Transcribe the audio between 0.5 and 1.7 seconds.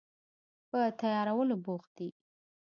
پر تیارولو